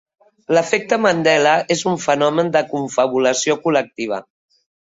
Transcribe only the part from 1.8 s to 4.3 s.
un fenomen de confabulació col·lectiva.